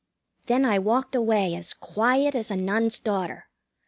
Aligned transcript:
Then 0.47 0.65
I 0.65 0.79
walked 0.79 1.13
away 1.13 1.53
as 1.53 1.75
quiet 1.75 2.33
as 2.33 2.49
a 2.49 2.55
Nun's 2.55 2.97
daughter. 2.97 3.45